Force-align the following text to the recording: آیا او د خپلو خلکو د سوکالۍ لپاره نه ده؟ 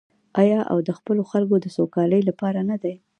آیا 0.41 0.59
او 0.71 0.77
د 0.87 0.89
خپلو 0.97 1.21
خلکو 1.31 1.55
د 1.61 1.65
سوکالۍ 1.77 2.21
لپاره 2.29 2.59
نه 2.69 2.77
ده؟ 2.83 2.93